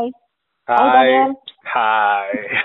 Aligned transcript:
היי. 0.00 0.10
היי. 0.68 1.18
היי. 1.74 2.60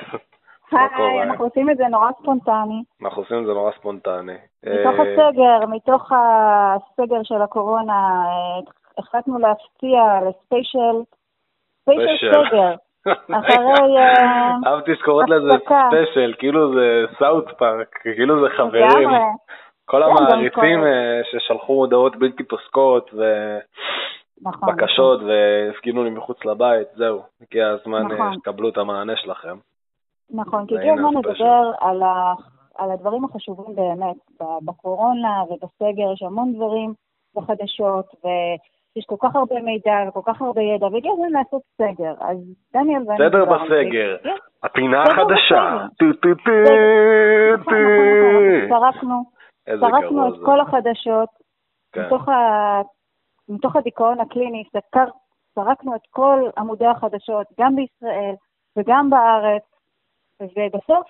היי, 0.72 1.22
אנחנו 1.24 1.46
עושים 1.46 1.70
את 1.70 1.78
זה 1.78 1.88
נורא 1.88 2.12
ספונטני. 2.22 2.84
אנחנו 3.04 3.22
עושים 3.22 3.40
את 3.40 3.46
זה 3.46 3.54
נורא 3.54 3.72
ספונטני. 3.72 4.38
מתוך 4.64 5.00
אה, 5.00 5.02
הסגר, 5.02 5.68
מתוך 5.68 6.12
הסגר 6.12 7.24
של 7.24 7.42
הקורונה, 7.42 7.94
אה, 7.94 8.72
החלטנו 8.98 9.40
להפתיע 9.40 10.02
לספיישל, 10.28 11.02
ספיישל. 11.82 12.32
סגר. 12.32 12.74
אחרי, 13.40 13.98
אה, 13.98 14.52
אהבתי 14.66 14.96
שקוראת 14.96 15.30
לזה. 15.30 15.50
ספיישל, 15.88 16.34
כאילו 16.40 16.74
זה 16.76 17.06
South 17.20 17.52
Park, 17.58 18.00
כאילו 18.16 18.42
זה 18.42 18.56
חברים. 18.58 19.10
כל 19.86 20.02
כן, 20.04 20.24
המעריצים 20.24 20.84
ששלחו 21.32 21.74
הודעות 21.74 22.16
בלתי 22.16 22.44
פוסקות 22.44 23.12
נכון. 24.42 24.70
ובקשות 24.70 25.22
והפגינו 25.22 26.04
לי 26.04 26.10
מחוץ 26.10 26.46
לבית, 26.46 26.88
זהו, 26.96 27.22
הגיע 27.42 27.70
הזמן 27.70 28.12
אה, 28.12 28.18
נכון. 28.18 28.34
שתקבלו 28.34 28.70
את 28.70 28.78
המענה 28.78 29.16
שלכם. 29.16 29.58
נכון, 30.30 30.66
כי 30.68 30.78
הגיע 30.78 30.94
הזמן. 30.94 31.10
לדבר 31.20 31.72
על, 31.80 32.04
ה, 32.04 32.34
על 32.76 32.92
הדברים 32.92 33.26
החשובים 33.26 33.76
באמת. 33.76 34.16
בקורונה 34.66 35.44
ובסגר 35.50 36.14
יש 36.14 36.22
המון 36.22 36.54
דברים 36.54 36.94
בחדשות, 37.36 38.06
ויש 38.24 39.06
כל 39.06 39.16
כך 39.22 39.36
הרבה 39.36 39.62
מידע 39.62 39.94
וכל 40.08 40.22
כך 40.26 40.42
הרבה 40.42 40.62
ידע, 40.62 40.86
והגיע 40.86 41.12
הזמן 41.12 41.32
לעשות 41.32 41.62
סגר. 41.78 42.14
אז 42.20 42.38
דניאל 42.74 43.04
ואני... 43.08 43.18
סדר. 43.18 43.46
בסגר, 43.46 44.18
כן, 44.24 44.30
הפינה 44.64 45.04
החדשה. 45.04 45.86
טו 46.00 46.06
נכון. 47.58 47.74
נכון, 49.70 49.90
נכון, 49.90 50.02
גרוע 50.02 50.28
את. 50.28 50.34
כל 50.46 50.60
החדשות, 50.62 51.30
כן. 51.94 52.06
מתוך, 52.06 52.30
ה... 52.30 52.82
מתוך 53.50 53.76
הדיכאון 53.76 54.20
הקליני, 54.20 54.64
סקר, 54.70 55.06
זרקנו 55.56 55.96
את 55.96 56.02
כל 56.10 56.50
עמודי 56.58 56.86
החדשות, 56.86 57.48
גם 57.60 57.76
בישראל 57.76 58.34
וגם 58.78 59.10
בארץ, 59.10 59.64
ובסוף 60.42 61.08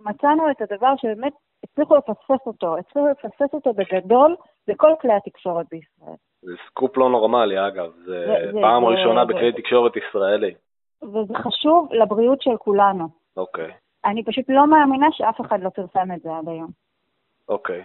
מצאנו 0.00 0.50
את 0.50 0.60
הדבר 0.62 0.92
שבאמת 0.96 1.32
הצליחו 1.64 1.96
לפספס 1.96 2.46
אותו, 2.46 2.76
הצליחו 2.78 3.08
לפספס 3.08 3.54
אותו 3.54 3.72
בגדול 3.72 4.36
בכל 4.68 4.92
כלי 5.00 5.12
התקשורת 5.12 5.66
בישראל. 5.70 6.14
זה 6.42 6.52
סקופ 6.66 6.96
לא 6.96 7.10
נורמלי, 7.10 7.66
אגב. 7.68 7.92
זה 7.92 8.04
זה- 8.04 8.52
זה- 8.52 8.58
פעם 8.60 8.82
זה- 8.82 8.88
ראשונה 8.88 9.26
זה- 9.26 9.32
בכלי 9.34 9.52
תקשורת 9.52 9.92
ישראלי. 9.96 10.54
וזה 11.02 11.34
חשוב 11.34 11.92
לבריאות 11.92 12.42
של 12.42 12.56
כולנו. 12.56 13.08
אוקיי, 13.36 13.72
אני 14.04 14.24
פשוט 14.24 14.44
לא 14.48 14.66
מאמינה 14.66 15.06
שאף 15.12 15.40
אחד 15.40 15.60
לא 15.60 15.68
פרסם 15.68 16.12
את 16.16 16.22
זה 16.22 16.36
עד 16.36 16.48
היום. 16.48 16.70
אוקיי. 17.48 17.82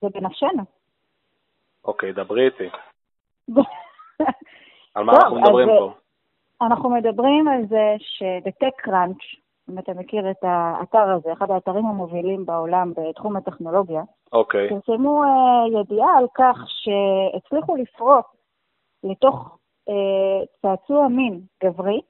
זה 0.00 0.08
בנפשנו. 0.14 0.62
אוקיי, 1.84 2.12
דברי 2.12 2.44
איתי. 2.46 2.68
על 4.94 5.04
מה 5.04 5.12
טוב, 5.12 5.22
אנחנו 5.22 5.40
מדברים 5.40 5.70
אז, 5.70 5.78
פה? 5.78 5.92
אנחנו 6.62 6.90
מדברים 6.90 7.48
על 7.48 7.66
זה 7.66 7.94
ש-TechCrunch, 7.98 9.38
אם 9.70 9.78
אתה 9.78 9.92
מכיר 9.94 10.30
את 10.30 10.44
האתר 10.44 11.10
הזה, 11.10 11.32
אחד 11.32 11.50
האתרים 11.50 11.86
המובילים 11.86 12.46
בעולם 12.46 12.92
בתחום 12.96 13.36
הטכנולוגיה, 13.36 14.02
אוקיי, 14.32 14.68
פרסמו 14.68 15.22
אה, 15.24 15.80
ידיעה 15.80 16.18
על 16.18 16.26
כך 16.34 16.58
שהצליחו 16.66 17.76
לפרוט 17.76 18.24
לתוך 19.04 19.58
אה, 19.88 20.44
צעצוע 20.62 21.08
מין 21.08 21.40
גברי, 21.64 22.00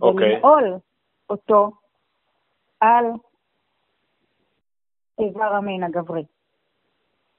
אוקיי. 0.00 0.34
ולנעול 0.34 0.78
אותו 1.30 1.70
על 2.80 3.04
איבר 5.18 5.54
המין 5.54 5.82
הגברי. 5.82 6.24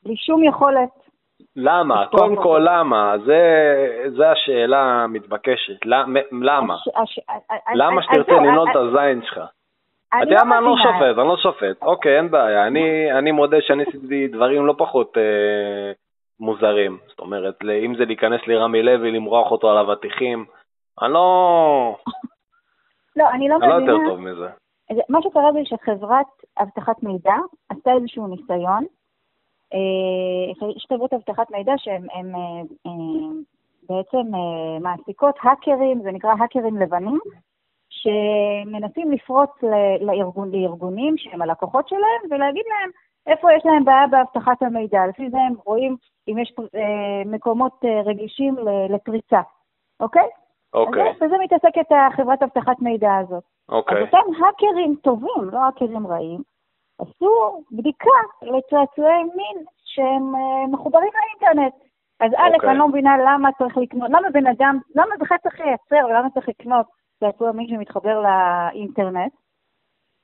בלי 0.03 0.17
שום 0.17 0.43
יכולת. 0.43 0.89
למה? 1.55 2.05
קודם. 2.11 2.35
כל 2.35 2.61
למה? 2.65 3.15
זה- 3.25 4.03
זה 4.17 4.31
השאלה 4.31 4.81
המתבקשת. 5.03 5.85
למ- 5.85 6.43
למה? 6.43 6.75
למה 7.75 8.01
שתרצה 8.03 8.31
לנעול 8.31 8.71
את 8.71 8.75
הזין 8.75 9.21
שלך? 9.25 9.37
אתה 9.37 10.17
אני 10.23 10.31
יודע 10.31 10.43
מה, 10.43 10.57
אני 10.57 10.65
לא 10.65 10.73
מבינה. 10.75 10.91
שופט, 10.93 11.17
אני 11.19 11.27
לא 11.27 11.37
שופט. 11.37 11.81
אוקיי, 11.81 12.17
אין 12.17 12.31
בעיה. 12.31 12.67
אני 12.67 13.11
אני 13.11 13.31
מודה 13.31 13.57
שאני 13.61 13.83
עשיתי 13.83 14.27
דברים 14.27 14.65
לא 14.65 14.73
פחות 14.77 15.17
אה, 15.17 15.91
מוזרים. 16.39 16.97
זאת 17.07 17.19
אומרת, 17.19 17.55
אם 17.85 17.95
זה 17.97 18.05
להיכנס 18.05 18.41
לרמי 18.47 18.83
לוי, 18.83 19.11
למרוח 19.11 19.51
אותו 19.51 19.69
על 19.71 19.77
אבטיחים, 19.77 20.45
אני 21.01 21.13
לא 21.13 21.95
לא, 23.15 23.29
אני 23.29 23.49
לא 23.49 23.55
אני 23.61 23.69
לא 23.69 23.73
יותר 23.75 23.93
מבינה. 23.97 24.09
טוב 24.09 24.19
מזה. 24.19 24.47
זה- 24.93 25.01
מה 25.09 25.19
שקרה 25.21 25.51
זה 25.53 25.59
שחברת 25.63 26.25
אבטחת 26.61 27.03
מידע 27.03 27.35
עשתה 27.69 27.91
איזשהו 27.91 28.27
ניסיון. 28.27 28.85
אה, 29.75 30.69
יש 30.75 30.85
חברות 30.89 31.13
אבטחת 31.13 31.51
מידע 31.51 31.73
שהן 31.77 32.07
הן, 32.13 32.35
אה, 32.35 32.41
אה, 32.87 32.91
בעצם 33.89 34.35
אה, 34.35 34.79
מעסיקות 34.79 35.35
האקרים, 35.43 36.01
זה 36.03 36.11
נקרא 36.11 36.33
האקרים 36.39 36.77
לבנים, 36.77 37.19
שמנסים 37.89 39.11
לפרוץ 39.11 39.49
לארגון, 40.01 40.51
לארגונים 40.51 41.17
שהם 41.17 41.41
הלקוחות 41.41 41.87
שלהם 41.87 42.31
ולהגיד 42.31 42.63
להם 42.69 42.89
איפה 43.27 43.53
יש 43.53 43.65
להם 43.65 43.85
בעיה 43.85 44.07
באבטחת 44.07 44.61
המידע. 44.63 45.05
לפי 45.07 45.29
זה 45.29 45.37
הם 45.37 45.53
רואים 45.65 45.95
אם 46.27 46.37
יש 46.37 46.53
אה, 46.75 46.81
מקומות 47.25 47.85
אה, 47.85 48.01
רגישים 48.05 48.55
לפריצה, 48.89 49.41
אוקיי? 49.99 50.27
אוקיי, 50.73 51.09
אז 51.09 51.15
זה- 51.19 51.25
בזה 51.25 51.35
מתעסקת 51.43 51.85
החברת 51.91 52.43
אבטחת 52.43 52.79
מידע 52.81 53.15
הזאת. 53.15 53.43
אז 53.69 53.75
אוקיי. 53.75 54.01
אותם 54.01 54.17
האקרים 54.45 54.95
טובים, 55.01 55.49
לא 55.51 55.59
האקרים 55.59 56.07
רעים, 56.07 56.41
עשו 56.99 57.63
בדיקה 57.71 58.19
לצעצועי 58.41 59.23
מין 59.23 59.65
שהם 59.85 60.35
אה, 60.35 60.67
מחוברים 60.71 61.11
לאינטרנט. 61.13 61.73
אז 62.19 62.31
א', 62.37 62.55
אוקיי. 62.55 62.69
אני 62.69 62.79
לא 62.79 62.87
מבינה 62.87 63.17
למה 63.17 63.49
צריך 63.57 63.77
לקנות, 63.77 64.09
למה 64.09 64.29
בן 64.33 64.47
אדם, 64.47 64.79
למה 64.95 65.15
בכלל 65.19 65.37
צריך 65.37 65.59
לייצר, 65.59 66.05
ולמה 66.05 66.29
צריך 66.33 66.49
לקנות 66.49 66.85
צעצוע 67.19 67.51
מין 67.51 67.67
שמתחבר 67.67 68.21
לאינטרנט? 68.21 69.33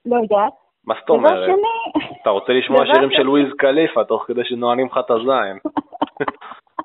לא 0.05 0.15
יודעת. 0.15 0.53
מה 0.85 0.95
זאת 0.99 1.09
אומרת? 1.09 1.45
שני, 1.45 2.03
אתה 2.21 2.29
רוצה 2.29 2.53
לשמוע 2.53 2.85
שירים 2.85 3.11
של 3.11 3.29
Wiz 3.29 3.53
Khalifa 3.57 4.03
תוך 4.03 4.23
כדי 4.27 4.41
שנועלים 4.43 4.87
לך 4.87 4.97
את 4.97 5.11
הזין. 5.11 5.57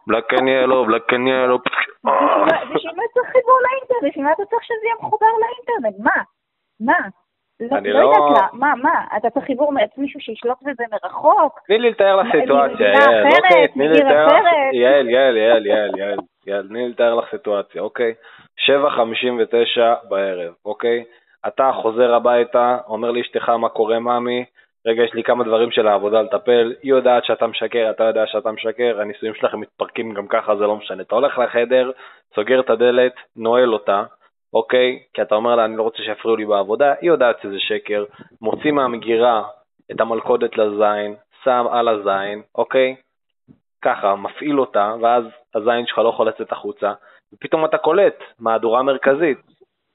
Black 0.06 0.34
and 0.34 0.48
yellow, 0.48 0.87
black 0.87 1.12
and 1.12 1.28
yellow. 1.28 1.59
בשביל 2.75 2.92
מה 2.96 3.02
צריך 3.14 3.28
חיבור 3.32 3.58
לאינטרנט? 3.62 4.10
בשביל 4.10 4.25
מה 4.25 4.32
אתה 4.32 4.44
צריך 4.50 4.62
שזה 4.64 4.84
יהיה 4.84 4.94
מחובר 5.00 5.26
לאינטרנט? 5.42 6.04
מה? 6.04 6.22
מה? 6.80 7.08
לא, 7.61 7.77
אני 7.77 7.93
לא 7.93 8.00
לא- 8.00 8.06
יודעת 8.06 8.39
לה, 8.39 8.47
מה, 8.53 8.75
מה? 8.83 9.05
אתה 9.17 9.31
צריך 9.31 9.47
חיבור 9.47 9.72
מישהו 9.97 10.21
שישלוט 10.21 10.59
בזה 10.62 10.84
מרחוק? 10.93 11.61
תני 11.67 11.78
לי 11.78 11.91
לתאר 11.91 12.17
לך 12.17 12.27
סיטואציה, 12.41 12.89
יעל, 12.89 13.27
אוקיי? 13.27 13.69
תני 13.69 13.89
לי 13.89 13.94
לתאר 13.94 14.27
לך... 14.27 14.44
יעל, 14.72 15.09
יעל, 15.09 15.37
יעל, 15.37 15.67
יעל, 15.67 15.99
יעל, 15.99 16.19
יעל, 16.47 16.69
תני 16.69 16.84
לי 16.84 16.89
לתאר 16.89 17.15
לך 17.15 17.31
סיטואציה, 17.31 17.83
אוקיי? 17.83 18.15
7.59 18.59 19.81
בערב, 20.09 20.55
אוקיי? 20.65 21.05
אתה 21.47 21.71
חוזר 21.75 22.15
הביתה, 22.15 22.78
אומר 22.89 23.11
לאשתך 23.11 23.49
מה 23.49 23.69
קורה 23.69 23.99
מאמי, 23.99 24.44
רגע, 24.87 25.03
יש 25.03 25.15
לי 25.15 25.23
כמה 25.23 25.44
דברים 25.44 25.71
של 25.71 25.87
העבודה 25.88 26.23
לטפל, 26.23 26.75
היא 26.83 26.91
יודעת 26.91 27.25
שאתה 27.25 27.47
משקר, 27.47 27.91
אתה 27.91 28.05
יודע 28.05 28.27
שאתה 28.27 28.53
משקר, 28.53 29.00
הנישואים 29.00 29.34
שלכם 29.34 29.61
מתפרקים 29.61 30.15
גם 30.15 30.27
ככה, 30.27 30.56
זה 30.56 30.65
לא 30.65 30.77
משנה. 30.77 31.03
אתה 31.03 31.15
הולך 31.15 31.38
לחדר, 31.38 31.91
סוגר 32.34 32.61
את 32.61 32.71
הדלת, 32.71 33.12
נועל 33.37 33.73
אותה, 33.73 34.03
אוקיי? 34.52 35.02
כי 35.14 35.22
אתה 35.22 35.34
אומר 35.34 35.56
לה, 35.56 35.64
אני 35.64 35.76
לא 35.76 35.82
רוצה 35.82 36.02
שיפריעו 36.02 36.36
לי 36.36 36.46
בעבודה, 36.46 36.94
היא 37.00 37.10
יודעת 37.10 37.36
שזה 37.42 37.58
שקר, 37.58 38.04
מוציא 38.40 38.72
מהמגירה 38.72 39.42
את 39.90 40.00
המלכודת 40.00 40.58
לזין, 40.58 41.14
שם 41.44 41.64
על 41.70 41.88
הזין, 41.88 42.42
אוקיי? 42.54 42.96
ככה, 43.82 44.16
מפעיל 44.16 44.60
אותה, 44.60 44.94
ואז 45.00 45.24
הזין 45.54 45.86
שלך 45.86 45.98
לא 45.98 46.08
יכול 46.08 46.28
לצאת 46.28 46.52
החוצה, 46.52 46.92
ופתאום 47.32 47.64
אתה 47.64 47.78
קולט, 47.78 48.18
מהדורה 48.38 48.82
מרכזית, 48.82 49.38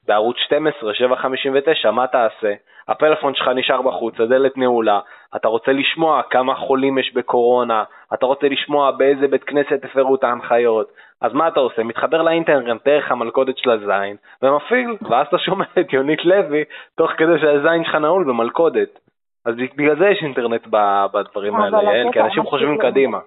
בערוץ 0.06 0.36
12, 0.36 0.94
759, 0.94 1.90
מה 1.90 2.06
תעשה? 2.06 2.54
הפלאפון 2.88 3.34
שלך 3.34 3.48
נשאר 3.48 3.82
בחוץ, 3.82 4.20
הדלת 4.20 4.56
נעולה, 4.56 5.00
אתה 5.36 5.48
רוצה 5.48 5.72
לשמוע 5.72 6.22
כמה 6.30 6.54
חולים 6.54 6.98
יש 6.98 7.14
בקורונה, 7.14 7.84
אתה 8.14 8.26
רוצה 8.26 8.48
לשמוע 8.48 8.90
באיזה 8.90 9.28
בית 9.28 9.44
כנסת 9.44 9.84
הפרו 9.84 10.14
את 10.14 10.24
ההנחיות, 10.24 10.92
אז 11.20 11.32
מה 11.32 11.48
אתה 11.48 11.60
עושה? 11.60 11.82
מתחבר 11.82 12.22
לאינטרנט 12.22 12.84
דרך 12.84 13.10
המלכודת 13.10 13.58
של 13.58 13.70
הזין, 13.70 14.16
ומפעיל, 14.42 14.96
ואז 15.10 15.26
אתה 15.26 15.38
שומע 15.38 15.64
את 15.80 15.92
יונית 15.92 16.24
לוי, 16.24 16.64
תוך 16.96 17.10
כדי 17.10 17.38
שהזין 17.40 17.84
שלך 17.84 17.94
נעול 17.94 18.24
במלכודת. 18.24 18.98
אז 19.46 19.54
בגלל 19.76 19.98
זה 19.98 20.08
יש 20.08 20.22
אינטרנט 20.22 20.66
בדברים 21.12 21.56
האלה, 21.56 21.82
יעל, 21.82 22.12
כי 22.12 22.20
אנשים 22.20 22.44
חושבים 22.44 22.78
קדימה. 22.78 23.18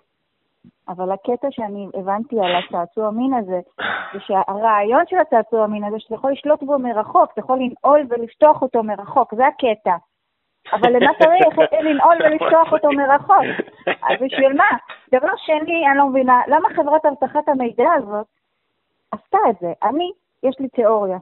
אבל 0.89 1.11
הקטע 1.11 1.47
שאני 1.51 1.87
הבנתי 1.93 2.35
על 2.39 2.55
הצעצוע 2.55 3.11
מין 3.11 3.33
הזה, 3.33 3.59
זה 4.13 4.19
שהרעיון 4.19 5.03
של 5.07 5.17
הצעצוע 5.17 5.67
מין 5.67 5.83
הזה, 5.83 5.99
שאתה 5.99 6.15
יכול 6.15 6.31
לשלוט 6.31 6.63
בו 6.63 6.79
מרחוק, 6.79 7.31
אתה 7.33 7.39
יכול 7.39 7.59
לנעול 7.59 8.01
ולפתוח 8.09 8.61
אותו 8.61 8.83
מרחוק, 8.83 9.35
זה 9.35 9.47
הקטע. 9.47 9.95
אבל 10.73 10.89
למה 10.95 11.11
צריך 11.19 11.69
לנעול 11.81 12.15
ולפתוח 12.19 12.73
אותו 12.73 12.91
מרחוק? 12.91 13.45
אז 13.87 14.17
בשביל 14.21 14.53
מה? 14.53 14.69
דבר 15.11 15.35
שני, 15.37 15.87
אני 15.89 15.97
לא 15.97 16.09
מבינה, 16.09 16.41
למה 16.47 16.69
חברת 16.75 17.05
אבטחת 17.05 17.49
המידע 17.49 17.91
הזאת 17.97 18.25
עשתה 19.11 19.37
את 19.49 19.55
זה? 19.61 19.73
אני, 19.83 20.11
יש 20.43 20.55
לי 20.59 20.69
תיאוריה. 20.69 21.17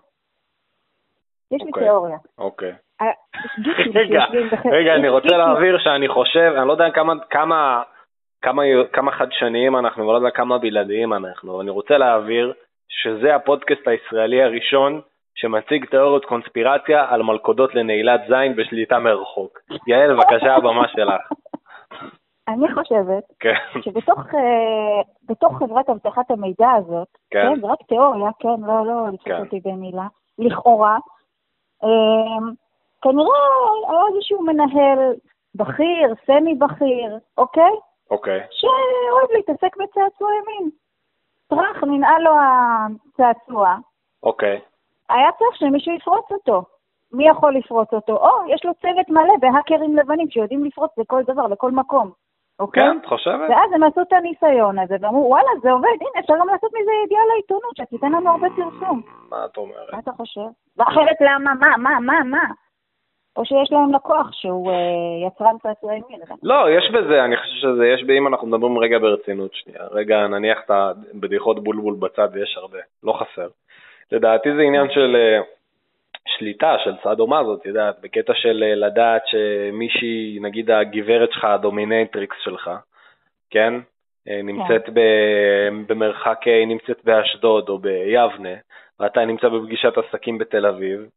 יש 1.51 1.61
לי 1.61 1.67
אוקיי. 1.67 1.83
תיאוריה. 1.83 2.17
אוקיי. 2.37 2.73
ה- 3.01 3.59
גיקים 3.61 3.91
רגע, 3.99 4.25
רגע, 4.71 4.95
אני 4.95 5.09
רוצה 5.09 5.37
להבהיר 5.37 5.77
שאני 5.79 6.07
חושב, 6.07 6.53
אני 6.57 6.67
לא 6.67 6.71
יודע 6.71 6.91
כמה, 7.29 7.83
כמה, 8.43 8.63
כמה, 8.93 9.11
חדשניים 9.11 9.75
אנחנו, 9.75 10.07
ולא 10.07 10.17
יודע 10.17 10.29
כמה 10.29 10.57
בלעדיים 10.57 11.13
אנחנו, 11.13 11.61
אני 11.61 11.69
רוצה 11.69 11.97
להבהיר 11.97 12.53
שזה 12.89 13.35
הפודקאסט 13.35 13.87
הישראלי 13.87 14.43
הראשון 14.43 15.01
שמציג 15.35 15.85
תיאוריות 15.85 16.25
קונספירציה 16.25 17.05
על 17.09 17.23
מלכודות 17.23 17.75
לנעילת 17.75 18.21
זין 18.27 18.55
בשליטה 18.55 18.99
מרחוק. 18.99 19.59
יעל, 19.87 20.15
בבקשה, 20.15 20.55
הבמה 20.55 20.87
שלך. 20.87 21.21
אני 22.47 22.73
חושבת 22.73 23.23
כן. 23.39 23.81
שבתוך 23.81 24.19
אה, 25.53 25.59
חברת 25.59 25.89
אבטחת 25.89 26.31
המידע 26.31 26.71
הזאת, 26.71 27.07
כן. 27.31 27.53
כן, 27.55 27.61
זה 27.61 27.67
רק 27.67 27.79
תיאוריה, 27.87 28.31
כן, 28.39 28.67
לא, 28.67 28.85
לא 28.85 29.07
לתפוס 29.07 29.25
כן. 29.25 29.39
אותי 29.39 29.59
במילה, 29.65 30.07
לכאורה, 30.39 30.97
אה, 31.83 32.47
כנראה 33.01 33.39
היה 33.89 34.01
איזשהו 34.15 34.41
מנהל 34.41 35.13
בכיר, 35.55 36.13
סמי 36.25 36.55
בכיר, 36.55 37.17
אוקיי? 37.37 37.73
אוקיי. 38.13 38.39
שאוהב 38.51 39.31
להתעסק 39.31 39.77
בצעצועי 39.77 40.37
מין. 40.47 40.69
טראח, 41.47 41.83
ננעל 41.83 42.21
לו 42.21 42.31
הצעצוע, 42.39 43.75
אוקיי. 44.23 44.61
היה 45.09 45.31
צריך 45.37 45.55
שמישהו 45.55 45.95
יפרוץ 45.95 46.31
אותו. 46.31 46.63
מי 47.13 47.29
יכול 47.29 47.55
לפרוץ 47.55 47.93
אותו? 47.93 48.13
או, 48.17 48.29
יש 48.47 48.65
לו 48.65 48.71
צוות 48.73 49.09
מלא 49.09 49.33
בהאקרים 49.39 49.97
לבנים 49.97 50.29
שיודעים 50.29 50.65
לפרוץ 50.65 50.91
לכל 50.97 51.23
דבר, 51.27 51.47
לכל 51.47 51.71
מקום. 51.71 52.11
אוקיי? 52.59 52.83
כן, 52.83 52.97
את 52.97 53.05
חושבת? 53.05 53.49
ואז 53.49 53.71
הם 53.75 53.83
עשו 53.83 54.01
את 54.01 54.13
הניסיון 54.13 54.79
הזה, 54.79 54.95
ואמרו, 55.01 55.29
וואלה, 55.29 55.49
זה 55.61 55.71
עובד, 55.71 55.87
הנה, 56.01 56.19
אפשר 56.19 56.33
גם 56.39 56.47
לעשות 56.47 56.71
מזה 56.73 56.91
ידיעה 57.05 57.21
לעיתונות, 57.25 57.77
שתיתן 57.77 58.11
לנו 58.11 58.29
הרבה 58.29 58.47
פרסום. 58.49 59.01
מה 59.29 59.45
את 59.45 59.57
אומרת? 59.57 59.93
מה 59.93 59.99
אתה 59.99 60.11
חושב? 60.11 60.47
ואחרת 60.77 61.17
למה? 61.21 61.53
מה, 61.53 61.77
מה, 61.77 61.99
מה, 61.99 62.23
מה? 62.23 62.43
או 63.37 63.45
שיש 63.45 63.71
להם 63.71 63.93
לקוח 63.93 64.31
שהוא 64.31 64.71
אה, 64.71 65.27
יצרן 65.27 65.57
צעצועי 65.63 66.01
מין. 66.09 66.19
לא, 66.43 66.69
יש 66.77 66.91
בזה, 66.91 67.25
אני 67.25 67.37
חושב 67.37 67.55
שזה, 67.55 67.87
יש, 67.87 68.03
אם 68.17 68.27
אנחנו 68.27 68.47
מדברים 68.47 68.77
רגע 68.77 68.99
ברצינות 68.99 69.53
שנייה, 69.53 69.81
רגע 69.91 70.27
נניח 70.27 70.57
את 70.65 70.71
הבדיחות 70.71 71.63
בולבול 71.63 71.95
בצד, 71.99 72.27
ויש 72.33 72.57
הרבה, 72.57 72.77
לא 73.03 73.13
חסר. 73.13 73.47
לדעתי 74.11 74.49
זה 74.55 74.61
עניין 74.61 74.91
של 74.91 75.15
אה, 75.15 75.41
שליטה, 76.27 76.75
של 76.83 76.93
סאדו-מאזו, 77.03 77.55
את 77.55 77.65
יודעת, 77.65 77.95
בקטע 78.01 78.33
של 78.35 78.63
אה, 78.63 78.75
לדעת 78.75 79.21
שמישהי, 79.25 80.39
נגיד 80.41 80.71
הגברת 80.71 81.31
שלך, 81.31 81.45
ה 81.45 81.53
dominatrix 81.53 82.35
שלך, 82.43 82.71
כן? 83.49 83.73
נמצאת 84.43 84.89
ב- 84.93 85.69
במרחק, 85.87 86.39
היא 86.45 86.67
נמצאת 86.67 87.03
באשדוד 87.03 87.69
או 87.69 87.77
ביבנה, 87.77 88.53
ואתה 88.99 89.25
נמצא 89.25 89.49
בפגישת 89.49 89.97
עסקים 89.97 90.37
בתל 90.37 90.65
אביב, 90.65 91.09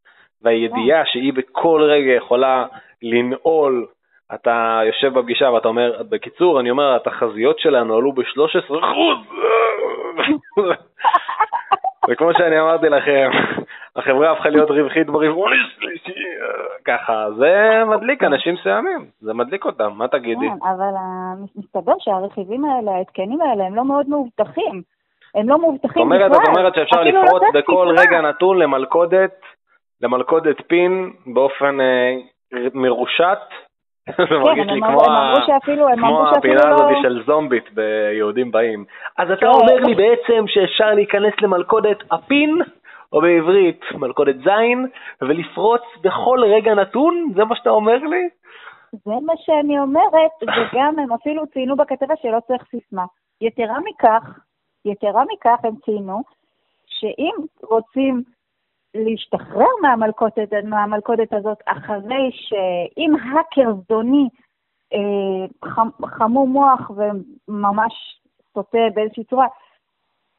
והידיעה 0.42 1.02
שהיא 1.06 1.32
בכל 1.32 1.82
רגע 1.82 2.12
יכולה 2.12 2.66
לנעול, 3.02 3.86
אתה 4.34 4.80
יושב 4.86 5.18
בפגישה 5.18 5.50
ואתה 5.50 5.68
אומר, 5.68 6.02
בקיצור, 6.08 6.60
אני 6.60 6.70
אומר, 6.70 6.96
התחזיות 6.96 7.58
שלנו 7.58 7.96
עלו 7.96 8.12
ב-13 8.12 8.72
וכמו 12.08 12.28
שאני 12.38 12.60
אמרתי 12.60 12.88
לכם, 12.88 13.30
החברה 13.96 14.32
הפכה 14.32 14.48
להיות 14.48 14.70
רווחית 14.70 15.06
ברבעון 15.06 15.52
השלישי, 15.52 16.20
ככה, 16.84 17.26
זה 17.38 17.82
מדליק 17.86 18.24
אנשים 18.24 18.54
מסוימים, 18.54 19.06
זה 19.20 19.34
מדליק 19.34 19.64
אותם, 19.64 19.92
מה 19.96 20.08
תגידי? 20.08 20.48
כן, 20.48 20.68
אבל 20.68 20.94
מסתבר 21.56 21.92
שהרכיבים 21.98 22.64
האלה, 22.64 22.90
ההתקנים 22.90 23.40
האלה, 23.40 23.64
הם 23.66 23.74
לא 23.74 23.84
מאוד 23.84 24.08
מאובטחים. 24.08 24.82
הם 25.34 25.48
לא 25.48 25.56
זאת 25.56 25.64
מאובטחים 25.64 26.02
אומרת, 26.02 26.30
בכלל. 26.30 26.42
את 26.42 26.48
אומרת 26.48 26.74
שאפשר 26.74 27.02
לפרוץ 27.02 27.42
בכל. 27.54 27.94
רגע 27.98 28.20
נתון 28.20 28.58
למלכודת, 28.58 29.40
למלכודת 30.00 30.56
פין 30.66 31.12
באופן 31.26 31.81
אה, 31.81 32.16
מרושת. 32.75 33.38
זה 34.06 34.26
כן, 34.26 34.34
מרגיש 34.34 34.66
הם 34.69 34.75
לי 34.75 34.81
כמו 35.98 36.28
הפינה 36.28 36.60
לא... 36.64 36.75
הזאת 36.75 36.96
של 37.02 37.22
זומבית 37.26 37.75
ביהודים 37.75 38.50
באים. 38.50 38.84
אז 39.19 39.31
אתה 39.31 39.40
כן. 39.40 39.46
אומר 39.46 39.75
לי 39.75 39.94
בעצם 39.94 40.44
שאפשר 40.46 40.94
להיכנס 40.94 41.34
למלכודת 41.43 41.98
הפין, 42.10 42.60
או 43.12 43.20
בעברית 43.20 43.81
מלכודת 43.94 44.37
זין, 44.37 44.87
ולפרוץ 45.22 45.82
בכל 46.02 46.40
רגע 46.44 46.75
נתון? 46.75 47.32
זה 47.34 47.44
מה 47.44 47.56
שאתה 47.56 47.70
אומר 47.70 47.99
לי? 47.99 48.28
זה 48.92 49.12
מה 49.26 49.32
שאני 49.37 49.78
אומרת, 49.78 50.32
וגם 50.42 50.99
הם 50.99 51.12
אפילו 51.12 51.46
ציינו 51.46 51.76
בכתבה 51.76 52.14
שלא 52.22 52.38
צריך 52.46 52.62
סיסמה. 52.70 53.04
יתרה 53.40 53.78
מכך, 53.84 54.38
יתרה 54.84 55.22
מכך 55.32 55.64
הם 55.64 55.75
ציינו, 55.84 56.22
שאם 56.87 57.34
רוצים 57.62 58.22
להשתחרר 59.04 59.66
מהמלכודת, 59.82 60.52
מהמלכודת 60.64 61.32
הזאת 61.32 61.58
אחרי 61.66 62.31
שאם 62.32 63.12
האקר 63.16 63.75
זדוני 63.75 64.28
אה, 64.93 65.69
חמ, 65.70 65.88
חמום 66.06 66.50
מוח 66.50 66.90
וממש 66.90 68.20
סוטה 68.54 68.78
באיזושהי 68.94 69.25
צורה, 69.25 69.46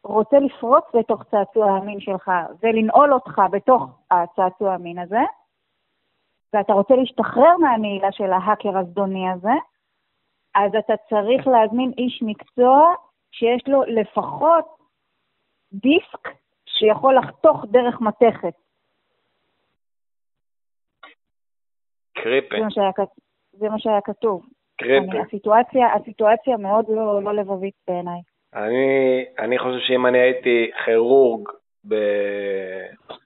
רוצה 0.04 0.40
לפרוץ 0.40 0.84
לתוך 0.94 1.24
צעצוע 1.24 1.72
המין 1.72 2.00
שלך 2.00 2.32
ולנעול 2.64 3.14
אותך 3.14 3.42
בתוך 3.52 3.84
הצעצוע 4.12 4.74
המין 4.74 5.00
הזה, 5.00 5.22
ואתה 6.54 6.74
רוצה 6.74 6.96
להשתחרר 6.96 7.58
מהנעילה 7.58 8.12
של 8.12 8.34
ההאקר 8.34 8.78
הזדוני 8.78 9.30
הזה, 9.32 9.54
אז 10.56 10.72
אתה 10.80 10.94
צריך 11.10 11.48
להזמין 11.48 11.92
איש 11.98 12.24
מקצוע 12.26 12.94
שיש 13.32 13.68
לו 13.68 13.84
לפחות 13.84 14.66
דיסק 15.74 16.28
שיכול 16.80 17.18
לחתוך 17.18 17.66
דרך 17.72 18.02
מתכת. 18.02 18.54
קריפי, 22.14 22.56
זה 22.56 22.64
מה 22.64 22.72
שהיה, 22.72 22.92
זה 23.54 23.70
מה 23.70 23.80
שהיה 23.80 24.02
כתוב. 24.02 24.46
קריפי. 24.78 25.12
אני, 25.12 25.20
הסיטואציה, 25.20 25.94
הסיטואציה 25.94 26.58
מאוד 26.58 26.86
לא, 26.90 27.24
לא 27.24 27.34
לבבית 27.34 27.74
בעיניי. 27.88 28.20
אני, 28.56 29.26
אני 29.40 29.60
חושב 29.60 29.80
שאם 29.80 30.06
אני 30.06 30.18
הייתי 30.18 30.72
כירורג 30.86 31.50
ב... 31.88 31.96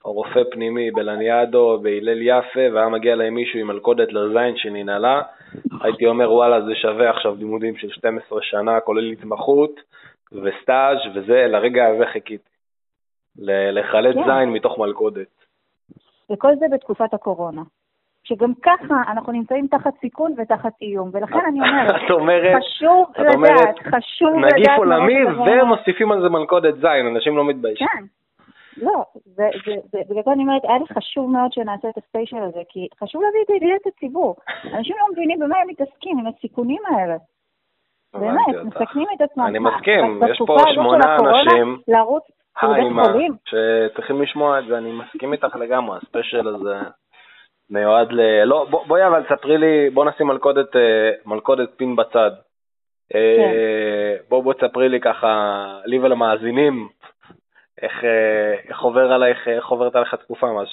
או 0.04 0.12
רופא 0.12 0.40
פנימי 0.50 0.90
בלניאדו, 0.90 1.78
בהלל 1.82 2.22
יפה, 2.22 2.60
והיה 2.74 2.88
מגיע 2.88 3.14
להם 3.14 3.34
מישהו 3.34 3.60
עם 3.60 3.66
מלכודת 3.66 4.12
לזין 4.12 4.56
שננעלה, 4.56 5.22
הייתי 5.82 6.06
אומר, 6.06 6.32
וואלה, 6.32 6.60
זה 6.60 6.74
שווה 6.74 7.10
עכשיו 7.10 7.34
לימודים 7.34 7.76
של 7.76 7.88
12 7.90 8.38
שנה, 8.42 8.80
כולל 8.80 9.12
התמחות 9.12 9.80
וסטאז' 10.32 10.98
וזה, 11.14 11.46
לרגע 11.48 11.86
הזה 11.86 12.06
חיכיתי. 12.06 12.51
ל- 13.38 13.78
לחלץ 13.78 14.14
כן. 14.14 14.24
זין 14.24 14.50
מתוך 14.50 14.78
מלכודת. 14.78 15.44
וכל 16.32 16.56
זה 16.56 16.66
בתקופת 16.72 17.14
הקורונה. 17.14 17.62
שגם 18.24 18.52
ככה 18.62 18.94
אנחנו 19.12 19.32
נמצאים 19.32 19.66
תחת 19.66 19.94
סיכון 20.00 20.34
ותחת 20.38 20.72
איום, 20.82 21.10
ולכן 21.12 21.40
אני 21.48 21.60
אומרת, 21.60 22.10
אומרת, 22.20 22.62
חשוב 22.62 23.06
את 23.10 23.34
אומרת, 23.34 23.60
לדעת, 23.60 23.78
חשוב 23.78 24.38
לדעת... 24.38 24.52
נגיף 24.52 24.70
עולמי. 24.76 25.24
ומוסיפים 25.24 26.12
על 26.12 26.22
זה 26.22 26.28
מלכודת 26.28 26.74
זין, 26.74 27.06
אנשים 27.06 27.36
לא 27.36 27.44
מתביישים. 27.44 27.86
כן. 27.86 28.04
לא, 28.76 29.04
זה, 29.24 29.48
זה, 29.66 29.72
זה, 29.92 29.98
בגלל 30.10 30.22
זה 30.24 30.32
אני 30.32 30.42
אומרת, 30.42 30.64
היה 30.64 30.78
לי 30.78 30.84
חשוב 30.94 31.30
מאוד 31.30 31.52
שנעשה 31.52 31.88
את 31.88 31.98
הספיישל 31.98 32.36
הזה, 32.36 32.60
כי 32.68 32.88
חשוב 33.00 33.22
להביא 33.22 33.40
את 33.44 33.50
ידיעת 33.50 33.86
הציבור. 33.86 34.36
אנשים 34.64 34.96
לא 35.00 35.06
מבינים 35.12 35.38
במה 35.38 35.56
הם 35.58 35.68
מתעסקים, 35.68 36.18
עם 36.18 36.26
הסיכונים 36.26 36.82
האלה. 36.88 37.16
באמת. 38.14 38.64
מסכנים 38.64 39.06
את 39.16 39.20
עצמם. 39.20 39.46
אני 39.46 39.58
מסכים, 39.58 40.20
יש 40.30 40.42
פה 40.46 40.56
שמונה 40.74 41.16
אנשים, 41.16 41.78
לרוץ 41.88 42.24
היימה, 42.60 43.04
חולים? 43.04 43.32
שצריכים 43.44 44.22
לשמוע 44.22 44.58
את 44.58 44.64
זה, 44.66 44.78
אני 44.78 44.92
מסכים 44.92 45.32
איתך 45.32 45.56
לגמרי, 45.56 45.98
הספיישל 46.02 46.48
הזה 46.48 46.74
מיועד 47.70 48.12
ל... 48.12 48.44
לא, 48.44 48.66
בוא- 48.70 48.86
בואי 48.86 49.06
אבל 49.06 49.22
תספרי 49.22 49.58
לי, 49.58 49.90
בוא 49.90 50.04
נשים 50.04 50.26
מלכודת, 50.26 50.76
אה, 50.76 51.10
מלכודת 51.26 51.68
פין 51.76 51.96
בצד. 51.96 52.30
אה, 53.14 54.16
בוא 54.28 54.42
בוא 54.44 54.52
תספרי 54.54 54.88
לי 54.88 55.00
ככה, 55.00 55.28
לי 55.84 55.98
ולמאזינים, 55.98 56.88
איך, 57.82 58.04
אה, 58.04 58.54
איך 58.68 58.80
עובר 58.80 59.12
עלייך, 59.12 59.48
איך 59.48 59.66
עוברת 59.66 59.96
עליך 59.96 60.14
תקופה 60.14 60.46
אתה 60.52 60.64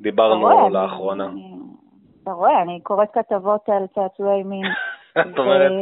שדיברנו 0.00 0.70
לאחרונה. 0.70 1.28
אתה 2.22 2.30
רואה, 2.30 2.62
אני 2.62 2.80
קוראת 2.82 3.08
כתבות 3.12 3.68
על 3.68 3.86
צעצועי 3.94 4.42
מין. 4.42 4.66
את 5.20 5.38
אומרת, 5.38 5.72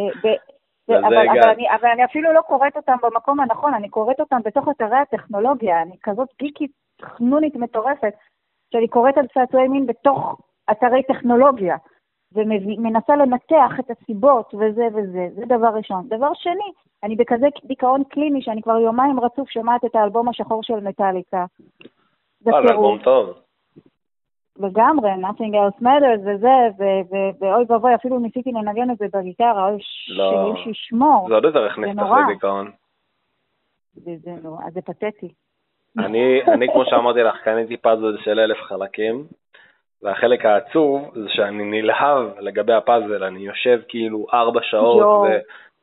אבל, 0.88 1.04
אבל, 1.04 1.28
הגעת. 1.28 1.56
אני, 1.56 1.74
אבל 1.74 1.88
אני 1.88 2.04
אפילו 2.04 2.32
לא 2.32 2.40
קוראת 2.40 2.76
אותם 2.76 2.96
במקום 3.02 3.40
הנכון, 3.40 3.74
אני 3.74 3.88
קוראת 3.88 4.20
אותם 4.20 4.40
בתוך 4.44 4.68
אתרי 4.68 4.96
הטכנולוגיה. 4.96 5.82
אני 5.82 5.96
כזאת 6.02 6.28
גיקית 6.38 6.70
חנונית 7.02 7.56
מטורפת, 7.56 8.14
שאני 8.72 8.88
קוראת 8.88 9.18
על 9.18 9.26
צעצועי 9.34 9.68
מין 9.68 9.86
בתוך 9.86 10.40
אתרי 10.70 11.02
טכנולוגיה, 11.02 11.76
ומנסה 12.34 13.16
לנתח 13.16 13.72
את 13.80 13.90
הסיבות 13.90 14.54
וזה 14.54 14.86
וזה. 14.94 15.28
זה 15.34 15.46
דבר 15.46 15.68
ראשון. 15.68 16.08
דבר 16.08 16.30
שני, 16.34 16.72
אני 17.02 17.16
בכזה 17.16 17.46
דיכאון 17.64 18.04
קליני 18.04 18.42
שאני 18.42 18.62
כבר 18.62 18.78
יומיים 18.78 19.20
רצוף 19.20 19.50
שומעת 19.50 19.84
את 19.84 19.94
האלבום 19.94 20.28
השחור 20.28 20.62
של 20.62 20.80
מטאליקה. 20.80 21.44
זה 22.40 22.50
וואלה, 22.50 22.68
טירוף. 22.68 22.84
אלבום 22.84 22.98
טוב. 22.98 23.41
לגמרי, 24.62 25.10
nothing 25.10 25.54
else 25.54 25.82
matters 25.82 26.20
וזה, 26.20 26.84
ואוי 27.40 27.64
ואבוי, 27.68 27.94
אפילו 27.94 28.18
ניסיתי 28.18 28.52
לנגן 28.52 28.90
את 28.90 28.98
זה 28.98 29.06
בגיטרה, 29.14 29.68
אוי, 29.68 29.78
לא. 30.08 30.30
שאלוהים 30.30 30.56
שישמור. 30.56 31.28
זה 31.28 31.34
עוד 31.34 31.44
יותר 31.44 31.66
הכניס 31.66 31.98
אותך. 31.98 32.10
לדיכאון. 32.28 32.70
זה, 33.94 34.30
נורא, 34.42 34.70
זה 34.70 34.80
פתטי. 34.82 35.28
אני, 35.98 36.42
אני, 36.54 36.66
כמו 36.72 36.84
שאמרתי 36.84 37.20
לך, 37.20 37.36
קניתי 37.44 37.76
פאזל 37.76 38.16
של 38.24 38.40
אלף 38.40 38.58
חלקים, 38.62 39.24
והחלק 40.02 40.44
העצוב 40.44 41.10
זה 41.14 41.28
שאני 41.28 41.64
נלהב 41.64 42.38
לגבי 42.38 42.72
הפאזל, 42.72 43.24
אני 43.24 43.40
יושב 43.40 43.80
כאילו 43.88 44.26
ארבע 44.32 44.60
שעות 44.62 45.00
יואו. 45.00 45.26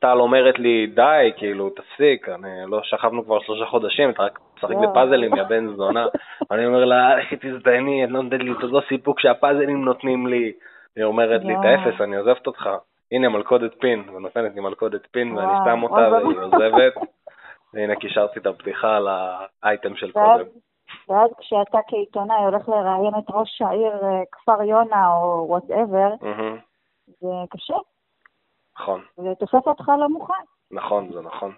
טל 0.00 0.20
אומרת 0.20 0.58
לי, 0.58 0.86
די, 0.86 1.32
כאילו, 1.36 1.70
תפסיק, 1.70 2.28
אני, 2.28 2.48
לא 2.66 2.80
שכבנו 2.82 3.24
כבר 3.24 3.40
שלושה 3.40 3.66
חודשים, 3.66 4.10
אתה 4.10 4.22
רק 4.22 4.38
משחק 4.56 4.70
לא. 4.70 4.86
בפאזלים, 4.86 5.36
יא 5.36 5.42
בן 5.42 5.68
זונה. 5.76 6.06
אני 6.52 6.66
אומר 6.66 6.84
לה, 6.84 7.16
לכי 7.16 7.36
תזדייני, 7.36 8.04
את 8.04 8.10
לא 8.10 8.22
נותנת 8.22 8.40
לי 8.40 8.52
את 8.52 8.62
אותו 8.62 8.80
סיפוק 8.88 9.20
שהפאזלים 9.20 9.84
נותנים 9.84 10.26
לי. 10.26 10.52
היא 10.96 11.04
אומרת 11.04 11.44
לי, 11.44 11.52
יואו. 11.52 11.62
תאפס, 11.62 12.00
אני 12.00 12.16
עוזבת 12.16 12.46
אותך. 12.46 12.68
הנה 13.12 13.28
מלכודת 13.28 13.74
פין, 13.80 14.08
ונותנת 14.08 14.54
לי 14.54 14.60
מלכודת 14.60 15.06
פין, 15.10 15.36
ואני 15.36 15.52
שם 15.64 15.82
אותה 15.82 16.08
והיא. 16.12 16.38
עוזבת. 16.38 16.94
והנה 17.74 17.96
קישרתי 17.96 18.38
את 18.38 18.46
הפתיחה 18.46 18.98
לאייטם 19.00 19.96
של 19.96 20.12
ואז, 20.14 20.38
קודם. 20.38 20.48
ואז 21.08 21.30
כשאתה 21.38 21.78
כעיתונאי 21.88 22.44
הולך 22.44 22.68
לראיין 22.68 23.14
את 23.18 23.30
ראש 23.30 23.62
העיר 23.62 23.92
אה, 24.02 24.22
כפר 24.32 24.62
יונה 24.62 25.08
או 25.08 25.44
whatever, 25.48 26.10
זה 27.06 27.28
קשה, 27.50 27.76
נכון. 28.80 29.00
זה 29.16 29.28
תופס 29.38 29.66
אותך 29.66 29.88
לא 30.00 30.08
מוכן. 30.08 30.42
נכון, 30.70 31.08
זה 31.12 31.20
נכון. 31.20 31.52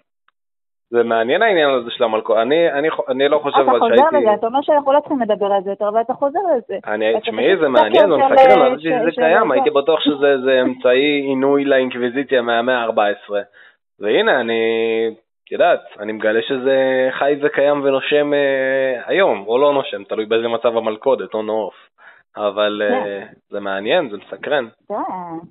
זה 0.89 1.03
מעניין 1.03 1.41
העניין 1.41 1.69
הזה 1.69 1.91
של 1.91 2.03
המלכות. 2.03 2.37
אני, 2.37 2.71
אני, 2.71 2.87
אני 3.09 3.27
לא 3.29 3.39
חושב 3.43 3.59
אתה 3.61 3.71
אבל 3.71 3.79
חוזר 3.79 3.95
שהייתי... 3.95 4.15
לזה, 4.25 4.33
אתה 4.33 4.47
אומר 4.47 4.59
שאנחנו 4.61 4.93
לא 4.93 4.99
צריכים 4.99 5.21
לדבר 5.21 5.45
על 5.45 5.63
זה 5.63 5.69
יותר, 5.69 5.89
ואתה 5.93 6.13
חוזר 6.13 6.39
לזה. 6.57 6.77
אני, 6.87 7.11
אתה 7.11 7.19
תשמעי, 7.19 7.57
זה 7.57 7.67
מעניין, 7.69 8.09
זה 8.09 8.15
סקר 8.15 8.27
מסקרן, 8.33 8.49
של- 8.51 8.59
אבל 8.61 8.79
של- 8.79 9.05
זה 9.05 9.11
של- 9.11 9.21
קיים, 9.21 9.51
הייתי 9.51 9.69
בטוח 9.69 9.99
שזה 9.99 10.59
אמצעי 10.63 11.21
עינוי 11.21 11.65
לאינקוויזיציה 11.65 12.41
מהמאה 12.41 12.83
ה-14. 12.83 13.33
והנה, 13.99 14.39
אני, 14.39 14.61
את 15.45 15.51
יודעת, 15.51 15.79
אני 15.99 16.11
מגלה 16.11 16.41
שזה 16.41 17.07
חי 17.11 17.35
וקיים 17.43 17.81
ונושם 17.83 18.33
אה, 18.33 19.01
היום, 19.05 19.43
או 19.47 19.57
לא 19.57 19.73
נושם, 19.73 20.03
תלוי 20.03 20.25
באיזה 20.25 20.47
מצב 20.47 20.77
המלכודת, 20.77 21.33
או 21.33 21.39
אוף. 21.49 21.75
אבל 22.37 22.81
אה, 22.81 23.25
זה 23.49 23.59
מעניין, 23.59 24.09
זה 24.09 24.17
מסקרן. 24.17 24.67
יודע, 24.89 25.03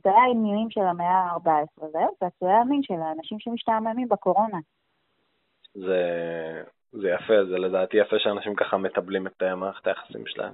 זה 0.05 0.11
העניינים 0.11 0.71
של 0.71 0.81
המאה 0.81 1.15
ה-14, 1.15 1.87
זהו, 1.93 2.17
זה 2.21 2.27
הצועה 2.27 2.61
המין 2.61 2.83
של 2.83 2.95
האנשים 2.95 3.39
שמשתעממים 3.41 4.09
בקורונה. 4.09 4.59
זה, 5.75 6.03
זה 6.93 7.09
יפה, 7.09 7.45
זה 7.45 7.59
לדעתי 7.59 7.97
יפה 7.97 8.17
שאנשים 8.19 8.55
ככה 8.55 8.77
מטבלים 8.77 9.27
את 9.27 9.43
אה, 9.43 9.55
מערכת 9.55 9.87
היחסים 9.87 10.27
שלהם. 10.27 10.53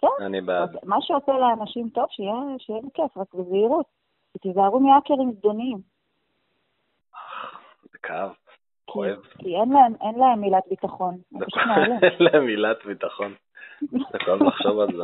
כן, 0.00 0.24
אני 0.24 0.40
בעד. 0.40 0.76
מה 0.84 0.96
שעושה 1.00 1.32
לאנשים 1.32 1.88
טוב, 1.88 2.06
שיהיה 2.10 2.32
שיהיה 2.58 2.80
בכיף, 2.82 3.16
רק 3.16 3.34
בזהירות. 3.34 3.86
תיזהרו 4.42 4.80
מהאקרים 4.80 5.32
זדוניים. 5.32 5.78
זה 7.82 7.98
כאב, 8.02 8.30
כואב. 8.84 9.22
כי 9.38 9.56
אין 9.56 9.72
להם, 9.72 9.94
אין 10.00 10.18
להם 10.18 10.40
מילת 10.40 10.62
ביטחון. 10.70 11.18
אין 12.02 12.12
להם 12.20 12.46
מילת 12.46 12.84
ביטחון. 12.86 13.34
זה 13.90 14.18
כואב 14.24 14.42
לחשוב 14.42 14.80
על 14.80 14.88
זה. 14.96 15.02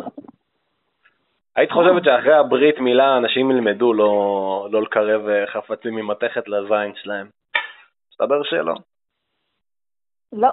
היית 1.57 1.73
חושבת 1.73 2.05
שאחרי 2.05 2.35
הברית 2.35 2.79
מילה 2.79 3.17
אנשים 3.17 3.51
ילמדו 3.51 3.93
לא, 3.93 4.69
לא 4.71 4.83
לקרב 4.83 5.29
אה, 5.29 5.47
חפצים 5.47 5.95
ממתכת 5.95 6.49
לזין 6.49 6.93
שלהם. 6.95 7.29
מסתבר 8.13 8.43
שלא. 8.43 8.75
לא. 10.33 10.49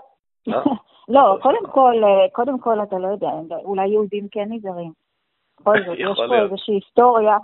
לא? 0.48 0.58
לא, 1.15 1.38
קודם 1.41 1.72
כל, 1.72 1.94
אה, 2.03 2.29
קודם 2.32 2.60
כל 2.60 2.84
אתה 2.84 2.98
לא 2.98 3.08
יודע, 3.08 3.29
אולי 3.51 3.88
יהודים 3.88 4.27
כן 4.32 4.46
נזהרים. 4.50 4.91
בכל 5.60 5.77
זאת, 5.86 5.98
יש 6.00 6.17
פה. 6.27 6.36
איזושהי 6.44 6.74
היסטוריה. 6.74 7.38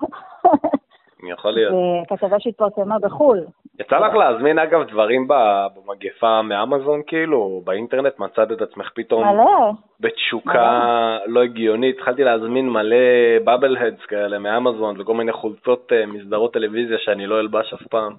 יכול 1.24 1.52
להיות. 1.52 1.74
כתבה 2.10 2.40
שהתפרסמה 2.40 3.00
בחו"ל. 3.00 3.46
יצא 3.82 4.00
לך 4.00 4.14
להזמין 4.14 4.60
אגב 4.60 4.84
דברים 4.84 5.28
במגפה 5.28 6.42
מאמזון 6.42 7.02
כאילו, 7.08 7.38
או 7.38 7.62
באינטרנט, 7.66 8.20
מצאת 8.20 8.52
את 8.52 8.62
עצמך 8.62 8.90
פתאום 8.96 9.24
מלא. 9.24 9.72
בתשוקה 10.00 11.18
לא 11.26 11.44
הגיונית, 11.44 11.96
התחלתי 11.98 12.24
להזמין 12.24 12.70
מלא 12.70 13.06
בבל 13.44 13.78
הדס 13.78 14.06
כאלה 14.06 14.40
מאמזון 14.40 15.02
וכל 15.02 15.14
מיני 15.14 15.32
חולצות 15.32 15.92
אה, 15.94 16.06
מסדרות 16.06 16.54
טלוויזיה 16.54 16.98
שאני 17.00 17.28
לא 17.28 17.40
אלבש 17.40 17.74
אף 17.74 17.88
פעם. 17.88 18.14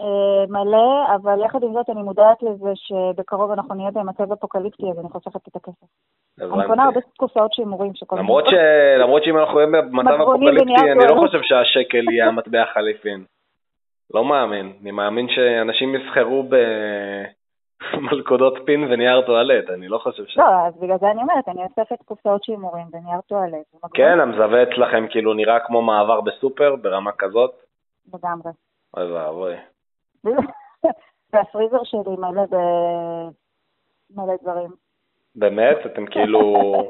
אה, 0.00 0.46
מלא, 0.48 1.14
אבל 1.14 1.44
יחד 1.44 1.62
עם 1.62 1.72
זאת 1.72 1.90
אני 1.90 2.02
מודעת 2.02 2.42
לזה 2.42 2.70
שבקרוב 2.74 3.50
אנחנו 3.50 3.74
נהיה 3.74 3.90
במצב 3.90 4.32
אפוקליפטי, 4.32 4.90
אז 4.90 4.98
אני 4.98 5.08
חוסכת 5.08 5.48
את 5.48 5.56
הכסף. 5.56 5.86
אני 6.40 6.66
קונה 6.66 6.84
הרבה 6.84 7.00
קופסאות 7.16 7.52
שימורים 7.52 7.92
שכל 7.94 8.16
למרות, 8.18 9.24
שאם 9.24 9.38
אנחנו 9.38 9.58
נהיה 9.58 9.82
במצב 9.82 10.20
אפוקליפטי, 10.22 10.90
אני 10.92 11.04
לא. 11.10 11.20
חושב 11.20 11.40
שהשקל 11.42 12.10
יהיה 12.10 12.26
המטבע 12.26 12.62
החליפין. 12.62 13.24
לא 14.14 14.24
מאמין. 14.24 14.72
אני 14.82 14.90
מאמין 14.90 15.28
שאנשים 15.28 15.94
יסחרו 15.94 16.48
במלכודות 17.92 18.54
פין 18.66 18.84
ונייר 18.84 19.22
טואלט, 19.26 19.70
אני 19.70 19.88
לא 19.88 19.98
חושב 19.98 20.26
ש... 20.26 20.38
לא, 20.38 20.66
אז 20.66 20.80
בגלל 20.80 20.98
זה 21.00 21.10
אני 21.10 21.22
אומרת, 21.22 21.48
אני 21.48 21.62
אוספת 21.64 22.02
קופסאות 22.04 22.44
שימורים 22.44 22.86
ונייר 22.92 23.20
טואלט. 23.20 23.66
כן, 23.94 24.20
המזווה 24.20 24.62
אצלכם 24.62 25.06
כאילו 25.10 25.34
נראה 25.34 25.60
כמו 25.60 25.82
מעבר 25.82 26.20
בסופר, 26.20 26.76
ברמה 26.76 27.12
כזאת. 27.12 27.54
לגמרי. 28.14 28.52
אוי 28.96 29.12
ואבוי. 29.12 29.54
והפריזר 31.32 31.84
שלי 31.84 32.16
מלא 32.18 32.42
ב... 32.50 32.56
מלא 34.16 34.34
דברים. 34.42 34.70
באמת? 35.34 35.76
אתם 35.86 36.06
כאילו, 36.06 36.42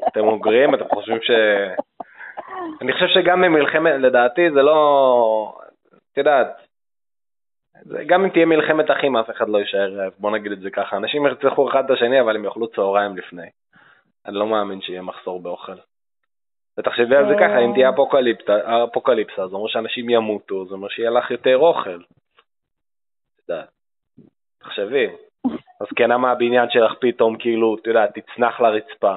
אתם 0.08 0.28
אוגרים? 0.28 0.74
אתם 0.74 0.84
חושבים 0.94 1.18
ש... 1.22 1.30
אני 2.82 2.92
חושב 2.92 3.06
שגם 3.06 3.42
במלחמת, 3.42 3.92
לדעתי 3.98 4.50
זה 4.50 4.62
לא, 4.62 5.52
את 6.12 6.18
יודעת, 6.18 6.69
גם 8.06 8.24
אם 8.24 8.28
תהיה 8.28 8.46
מלחמת 8.46 8.90
אחים 8.90 9.16
אף 9.16 9.30
אחד 9.30 9.48
לא 9.48 9.58
יישאר 9.58 9.92
רעב, 9.94 10.12
בוא 10.18 10.30
נגיד 10.30 10.52
את 10.52 10.60
זה 10.60 10.70
ככה. 10.70 10.96
אנשים 10.96 11.26
ירצחו 11.26 11.70
אחד 11.70 11.84
את 11.84 11.90
השני 11.90 12.20
אבל 12.20 12.36
הם 12.36 12.44
יאכלו 12.44 12.68
צהריים 12.68 13.16
לפני. 13.16 13.46
אני 14.26 14.36
לא 14.36 14.46
מאמין 14.46 14.80
שיהיה 14.80 15.02
מחסור 15.02 15.42
באוכל. 15.42 15.76
ותחשבי 16.78 17.16
על 17.16 17.28
זה 17.28 17.34
ככה, 17.40 17.58
אם 17.58 17.72
תהיה 17.72 17.90
אפוקליפסה, 17.90 18.84
אפוקליפסה, 18.84 19.48
זה 19.48 19.56
אומר 19.56 19.68
שאנשים 19.68 20.10
ימותו, 20.10 20.66
זה 20.66 20.74
אומר 20.74 20.88
שיהיה 20.88 21.10
לך 21.10 21.30
יותר 21.30 21.58
אוכל. 21.58 22.00
תחשבי, 24.58 25.06
הזקנה 25.80 26.18
מהבניין 26.18 26.70
שלך 26.70 26.92
פתאום 27.00 27.36
כאילו, 27.38 27.76
את 27.82 27.86
יודעת, 27.86 28.18
תצנח 28.18 28.60
לרצפה. 28.60 29.16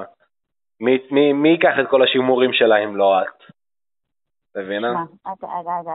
מי 0.80 1.50
ייקח 1.50 1.74
את 1.80 1.88
כל 1.90 2.04
השימורים 2.04 2.54
שלה 2.54 2.78
אם 2.78 2.98
לא 2.98 3.22
את? 3.22 3.53
מבינה? 4.58 5.04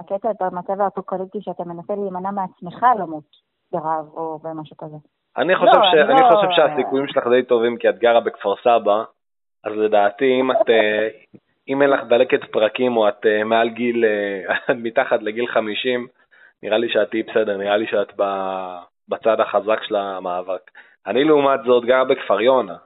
הקטע 0.00 0.28
במצב 0.40 0.80
האפוקליפטי 0.80 1.38
שאתה 1.40 1.64
מנסה 1.64 1.94
להימנע 1.94 2.30
מעצמך 2.30 2.86
למות 2.98 3.24
ברעב 3.72 4.06
או 4.14 4.38
במשהו 4.42 4.76
כזה. 4.76 4.96
אני 5.36 5.56
חושב, 5.56 5.78
לא, 5.78 5.90
ש... 5.90 5.94
אני 5.94 6.20
לא- 6.20 6.36
חושב 6.36 6.48
שהסיכויים 6.50 7.08
שלך 7.08 7.26
די 7.26 7.42
טובים 7.42 7.76
כי 7.76 7.88
את 7.88 7.98
גרה 7.98 8.20
בכפר 8.20 8.54
סבא, 8.56 9.04
אז 9.64 9.72
לדעתי 9.72 10.40
אם 10.40 10.50
את, 10.50 10.70
אה, 10.70 11.08
אם 11.68 11.82
אין 11.82 11.90
לך 11.90 12.00
דלקת 12.08 12.44
פרקים 12.50 12.96
או 12.96 13.08
את 13.08 13.26
אה, 13.26 13.44
מעל 13.44 13.68
גיל, 13.68 14.04
אה, 14.04 14.56
את 14.56 14.76
מתחת 14.86 15.22
לגיל 15.22 15.46
50, 15.46 16.06
נראה 16.62 16.78
לי 16.78 16.88
שאת 16.88 17.10
תהיי 17.10 17.22
בסדר, 17.22 17.56
נראה 17.56 17.76
לי 17.76 17.86
שאת 17.86 18.12
בצד 19.08 19.40
החזק 19.40 19.82
של 19.82 19.96
המאבק. 19.96 20.70
אני 21.06 21.24
לעומת 21.24 21.60
זאת 21.66 21.84
גר 21.84 22.04
בכפר 22.04 22.40
יונה, 22.40 22.76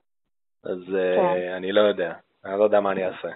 אז 0.65 0.95
אה, 0.95 1.17
כן. 1.17 1.53
אני 1.57 1.73
לא 1.73 1.81
יודע, 1.81 2.13
אני 2.45 2.59
לא 2.59 2.65
יודע 2.65 2.81
מה 2.81 2.93
אני 2.93 3.07
אעשה. 3.07 3.29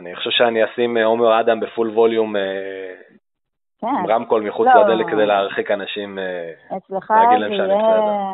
אני 0.00 0.16
חושב 0.16 0.30
שאני 0.30 0.64
אשים 0.64 0.96
אה, 0.96 1.04
עומר 1.04 1.40
אדם 1.40 1.60
בפול 1.60 1.90
ווליום 1.90 2.36
אה, 2.36 2.42
כן. 3.78 3.86
עם 3.86 4.06
רמקול 4.06 4.42
מחוץ 4.42 4.66
לא. 4.74 4.82
לדלת 4.82 5.06
כדי 5.06 5.26
להרחיק 5.26 5.70
אנשים. 5.70 6.18
אה, 6.18 6.52
להגיד 7.10 7.38
להם 7.38 7.52
שאני 7.56 7.72
יהיה... 7.72 8.32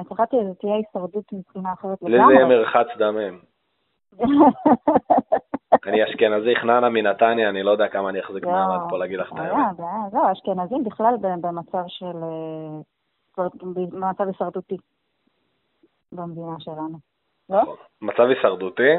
אצלך 0.00 0.20
תהיה- 0.20 0.74
הישרדות 0.74 1.32
מבחינה 1.32 1.72
אחרת 1.72 2.02
לי 2.02 2.10
זה 2.10 2.16
יהיה 2.16 2.26
לגמרי. 2.26 2.56
מרחץ 2.56 2.86
דמים. 2.98 3.40
אני 5.86 6.04
אשכנזי 6.04 6.56
חננה 6.56 6.88
מנתניה, 6.88 7.48
אני 7.48 7.62
לא 7.62 7.70
יודע 7.70 7.88
כמה 7.88 8.08
אני 8.08 8.20
אחזיק 8.20 8.44
לא, 8.44 8.50
מעמד 8.50 8.90
פה 8.90 8.98
להגיד 8.98 9.18
לך 9.18 9.32
את 9.32 9.38
האמת. 9.38 9.78
לא, 10.12 10.32
אשכנזים 10.32 10.84
בכלל 10.84 11.14
במצב 11.20 11.84
של... 11.86 12.16
במצב 13.92 14.26
הישרדותי 14.26 14.76
במדינה 16.12 16.54
שלנו. 16.58 16.98
לא? 17.50 17.76
מצב 18.02 18.22
הישרדותי, 18.22 18.92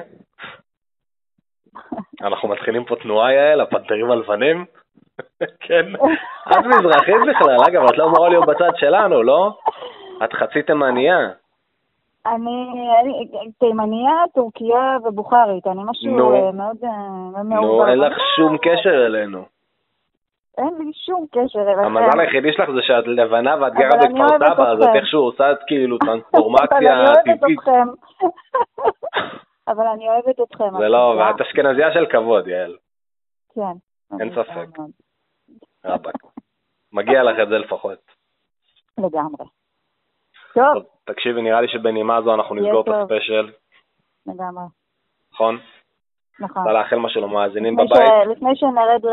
אנחנו 2.22 2.50
מתחילים 2.50 2.86
פה 2.86 2.96
תנועה 2.96 3.34
יעל, 3.34 3.62
הפנתרים 3.62 4.12
הלבנים. 4.12 4.66
כן. 5.66 5.86
את 6.52 6.66
מזרחית 6.66 7.16
בכלל, 7.30 7.58
אגב, 7.68 7.84
את 7.84 7.98
לא 7.98 8.06
אמורה 8.06 8.30
להיות 8.30 8.46
בצד 8.46 8.72
שלנו, 8.76 9.24
לא? 9.24 9.58
את 10.24 10.34
חצי 10.34 10.62
תימניה. 10.62 11.30
אני, 12.26 12.72
אני 13.02 13.28
תימניה, 13.60 14.14
טורקיה 14.34 14.98
ובוכרית. 15.04 15.68
אני 15.68 15.82
משהו 15.86 16.12
נו. 16.12 16.34
אה, 16.36 16.52
מאוד 16.52 16.78
אה, 16.84 16.90
מאוד 17.32 17.46
נו, 17.46 17.62
מעורבב. 17.62 17.90
אין 17.90 18.00
לך 18.00 18.18
שום 18.36 18.58
קשר 18.58 19.06
אלינו. 19.06 19.46
אין 20.58 20.74
לי 20.80 20.92
שום 21.06 21.26
קשר 21.32 21.60
אליכם. 21.62 21.98
המזל 21.98 22.20
היחידי 22.20 22.54
שלך 22.54 22.70
זה 22.70 22.82
שאת 22.82 23.08
לבנה 23.08 23.56
ואת 23.62 23.74
אבל 23.74 23.80
גרה 23.80 23.90
בכפר 23.90 24.54
סבא, 24.54 24.72
אז 24.72 24.82
את. 24.82 24.96
איכשהו 24.96 25.22
עושה 25.22 25.52
כאילו 25.68 25.98
אבל 26.02 26.08
טרנספורמציה 26.08 26.78
אני 26.78 26.88
אוהבת 26.88 27.40
טבעית. 27.40 27.60
אתכם. 27.60 27.88
אבל 29.70 29.88
אני 29.88 30.10
אוהבת 30.10 30.40
אתכם. 30.40 30.78
זה 30.80 30.88
לא, 30.88 31.16
ואת 31.20 31.42
אשכנזייה 31.42 31.94
של 31.94 32.06
כבוד, 32.12 32.48
יעל. 32.48 32.78
כן. 33.56 33.62
אין 34.20 34.32
ספק. 34.32 34.80
רבאק. 35.86 36.16
מגיע 36.92 37.24
לך 37.24 37.40
את 37.44 37.50
זה 37.50 37.58
לפחות. 37.58 38.00
לגמרי. 38.98 39.46
טוב, 40.54 40.74
טוב, 40.74 40.84
תקשיבי, 41.04 41.42
נראה 41.42 41.62
לי 41.62 41.68
שבנימה 41.68 42.22
זו 42.22 42.34
אנחנו 42.34 42.56
נסגור 42.56 42.82
את. 42.82 42.88
הספיישל, 42.88 43.52
לגמרי. 44.26 44.64
נכון? 45.34 45.60
נכון. 46.42 46.62
רוצה 46.64 46.74
לאחל 46.74 46.96
משהו 46.96 47.22
למאזינים 47.22 47.76
בבית? 47.76 47.90
ש- 47.92 48.28
לפני 48.32 48.56
שנרד 48.56 49.06
ל- 49.06 49.10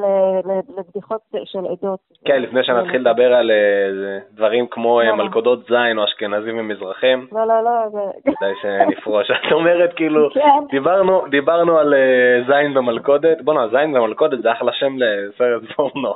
ל- 0.00 0.40
ל- 0.52 0.78
לבדיחות 0.80 1.20
של 1.44 1.58
עדות. 1.58 2.00
כן, 2.24 2.42
לפני 2.42 2.64
שנתחיל 2.64 3.00
לדבר 3.00 3.34
על 3.34 3.50
אה, 3.50 4.18
דברים 4.30 4.66
כמו 4.70 5.00
אה, 5.00 5.04
לא, 5.04 5.10
לא. 5.10 5.16
מלכודות 5.24 5.66
זין 5.68 5.98
או 5.98 6.04
אשכנזים 6.04 6.58
ומזרחים, 6.58 7.26
לא, 7.32 7.46
לא, 7.46 7.64
לא, 7.64 7.70
זה... 7.92 7.98
כדאי 8.38 8.52
שנפרוש. 8.62 9.30
את 9.48 9.52
אומרת 9.52 9.90
כאילו, 9.96 10.28
כן. 10.34 10.66
דיברנו, 10.70 11.24
דיברנו 11.30 11.78
על 11.78 11.94
אה, 11.94 12.42
זין 12.46 12.74
במלכודת, 12.74 13.40
בוא'נה, 13.42 13.68
זין 13.68 13.92
במלכודת 13.92 14.42
זה 14.42 14.52
אחלה 14.52 14.72
שם 14.72 14.96
לסרט 14.98 15.62
פורנו. 15.76 16.14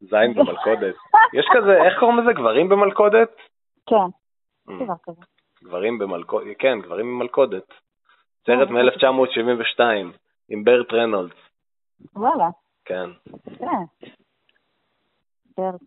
זין 0.00 0.34
במלכודת. 0.38 0.94
יש 1.32 1.46
כזה, 1.52 1.82
איך 1.84 1.98
קוראים 1.98 2.18
לזה? 2.18 2.32
גברים 2.32 2.68
במלכודת? 2.68 3.28
כן, 3.86 3.96
Mm. 4.68 4.72
גברים 5.64 5.98
במלכודת, 5.98 6.46
כן, 6.58 6.78
גברים 6.80 7.06
במלכודת. 7.18 7.62
סרט 8.46 8.68
אה, 8.68 8.72
מ-1972, 8.72 9.80
עם 10.48 10.64
ברט 10.64 10.92
רנולדס, 10.92 11.34
וואלה, 12.16 12.48
כן. 12.84 13.10
כן. 13.58 14.06
ברט. 15.58 15.80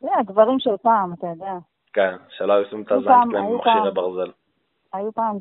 זה 0.00 0.08
הגברים 0.18 0.58
של 0.58 0.76
פעם, 0.82 1.12
אתה 1.12 1.26
יודע. 1.26 1.52
כן, 1.92 2.16
שלא 2.28 2.52
היו 2.52 2.64
שמים 2.70 2.82
את 2.82 2.92
הזין 2.92 3.04
פעם- 3.08 3.30
שלהם 3.30 3.44
היו 3.44 3.52
במכשירי 3.58 3.74
פעם. 3.84 3.94
ברזל. 3.94 4.30
היו 4.92 5.12
פעם. 5.12 5.38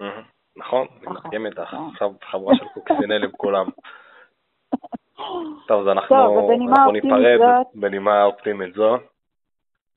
מהמם. 0.00 0.22
נכון, 0.56 0.86
אני 0.90 1.00
נכון. 1.02 1.16
מסכים 1.16 1.46
איתך. 1.46 1.70
כן. 1.70 1.76
עכשיו 1.92 2.10
חבורה 2.30 2.54
של 2.56 2.64
קוקסינלים 2.74 3.30
כולם. 3.32 3.66
טוב, 5.68 5.80
אז 5.82 5.88
אנחנו 5.88 6.50
ניפרד 6.92 7.62
בנימה 7.74 8.24
אופטימית 8.24 8.74
זו. 8.74 8.96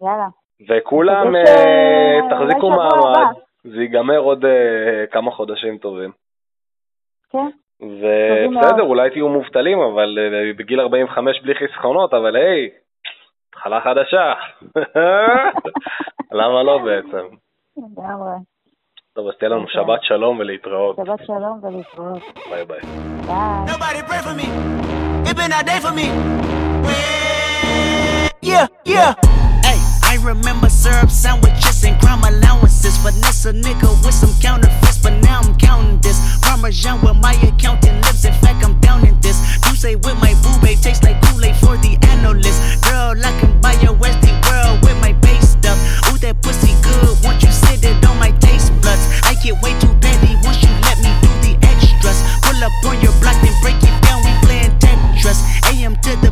יאללה. 0.02 0.28
וכולם 0.70 1.36
אה, 1.36 1.44
ש- 1.46 2.34
תחזיקו 2.34 2.70
מעמד. 2.70 3.34
זה 3.72 3.82
ייגמר 3.82 4.18
עוד 4.18 4.46
אה, 4.46 5.06
כמה 5.12 5.32
חודשים 5.32 5.78
טובים. 5.78 6.12
כן? 7.30 7.48
ובסדר. 7.82 8.82
אולי 8.82 9.10
תהיו 9.10 9.30
מובטלים, 9.30 9.80
אבל 9.80 10.20
אה, 10.20 10.54
בגיל 10.58 10.80
45 10.80 11.42
בלי 11.42 11.54
חסכונות, 11.56 12.14
אבל 12.14 12.36
היי, 12.36 12.70
התחלה 13.50 13.82
חדשה. 13.82 14.34
למה 16.40 16.64
לא 16.64 16.78
בעצם? 16.78 17.26
לגמרי. 17.78 18.36
טוב, 19.14 19.28
אז 19.28 19.34
תהיה 19.40 19.50
לנו 19.50 19.62
אוקיי. 19.62 19.74
שבת 19.74 20.04
שלום 20.04 20.40
ולהתראות. 20.40 20.96
שבת 20.96 21.26
שלום 21.26 21.60
ולהתראות. 21.64 22.24
ביי 22.50 22.66
ביי. 22.66 22.80
ביי. 23.28 23.66
Yeah, 28.46 28.68
yeah. 28.86 29.47
I 30.08 30.16
remember 30.24 30.70
syrup 30.70 31.12
sandwiches 31.12 31.84
and 31.84 32.00
crime 32.00 32.24
allowances. 32.24 32.98
Finesse 32.98 33.46
a 33.46 33.54
nigga 33.54 33.90
with 34.04 34.14
some 34.14 34.34
counterfeits, 34.40 34.98
but 34.98 35.14
now 35.22 35.42
I'm 35.42 35.56
counting 35.58 36.00
this. 36.00 36.18
Parmesan 36.42 37.02
with 37.02 37.18
my 37.18 37.34
accountant 37.44 38.06
lips. 38.06 38.24
In 38.24 38.34
fact, 38.34 38.64
I'm 38.64 38.80
down 38.80 39.06
in 39.06 39.20
this. 39.20 39.38
You 39.68 39.76
say 39.76 39.96
with 39.96 40.18
my 40.20 40.34
boo 40.42 40.56
babe 40.62 40.80
tastes 40.80 41.04
like 41.04 41.22
Kool-Aid 41.24 41.58
for 41.58 41.76
the 41.84 42.00
analyst. 42.08 42.84
Girl, 42.88 43.20
I 43.20 43.32
can 43.40 43.60
buy 43.60 43.74
your 43.84 43.96
Westie 43.96 44.32
world 44.48 44.82
with 44.82 44.98
my 45.02 45.12
base 45.12 45.52
stuff. 45.60 45.78
Ooh, 46.08 46.18
that 46.20 46.42
pussy 46.42 46.74
good. 46.82 47.12
Once 47.24 47.44
you 47.44 47.52
sit 47.52 47.84
it 47.84 48.00
on 48.08 48.18
my 48.18 48.32
taste 48.40 48.72
buds, 48.82 49.04
I 49.28 49.36
get 49.44 49.62
way 49.62 49.76
too 49.84 49.92
petty 50.00 50.40
once 50.48 50.64
you 50.64 50.72
let 50.88 50.98
me 51.04 51.12
do 51.20 51.30
the 51.44 51.54
extras. 51.68 52.24
Pull 52.48 52.64
up 52.64 52.72
on 52.88 52.96
your 53.04 53.14
block 53.20 53.36
and 53.44 53.56
break 53.62 53.76
it 53.84 53.96
down. 54.08 54.24
We 54.24 54.32
playing 54.48 54.72
Tetris. 54.80 55.44
AM 55.68 56.00
to 56.08 56.16
the 56.24 56.32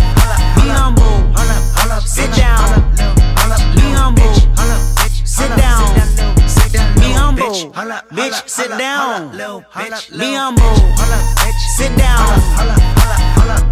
Down. 9.69 10.19
Be 10.19 10.33
humble. 10.33 10.75
Sit 11.77 11.95
down. 11.97 12.27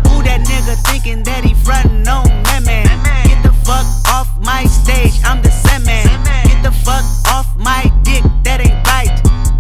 Who 0.08 0.24
that 0.24 0.42
nigga 0.46 0.76
thinking 0.88 1.24
that 1.24 1.44
he 1.44 1.54
frontin' 1.54 2.08
on 2.08 2.26
that 2.44 2.64
man? 2.66 2.86
Get 3.28 3.44
the 3.44 3.54
fuck 3.66 3.86
off 4.08 4.30
my 4.40 4.66
stage, 4.66 5.14
I'm 5.24 5.42
the 5.42 5.52
Sandman. 5.52 6.06
Get 6.44 6.64
the 6.64 6.72
fuck 6.72 7.04
off 7.28 7.48
my 7.56 7.92
dick, 8.04 8.24
that 8.44 8.62
ain't 8.62 8.86
right. 8.88 9.14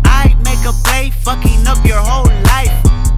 I 0.05 0.35
make 0.43 0.63
a 0.65 0.73
play, 0.85 1.11
fucking 1.11 1.67
up 1.67 1.83
your 1.85 2.01
whole 2.01 2.31
life. 2.45 2.73